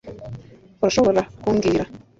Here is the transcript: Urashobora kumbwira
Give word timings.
Urashobora 0.81 1.21
kumbwira 1.41 1.83